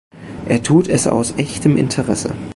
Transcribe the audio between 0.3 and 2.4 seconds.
Er tut es aus echtem Interesse.